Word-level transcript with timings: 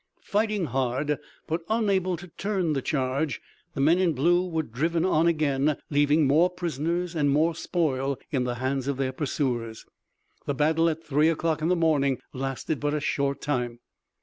Fighting 0.23 0.65
hard, 0.65 1.19
but 1.45 1.61
unable 1.69 2.17
to 2.17 2.27
turn 2.29 2.73
the 2.73 2.81
charge, 2.81 3.39
the 3.75 3.79
men 3.79 3.99
in 3.99 4.13
blue 4.13 4.47
were 4.49 4.63
driven 4.63 5.05
on 5.05 5.27
again, 5.27 5.77
leaving 5.91 6.25
more 6.25 6.49
prisoners 6.49 7.13
and 7.13 7.29
more 7.29 7.53
spoil 7.53 8.17
in 8.31 8.43
the 8.43 8.55
hands 8.55 8.87
of 8.87 8.97
their 8.97 9.13
pursuers. 9.13 9.85
The 10.47 10.55
battle 10.55 10.89
at 10.89 11.03
three 11.03 11.29
o'clock 11.29 11.61
in 11.61 11.67
the 11.67 11.75
morning 11.75 12.17
lasted 12.33 12.79
but 12.79 12.95
a 12.95 12.99
short 12.99 13.41
time. 13.41 13.79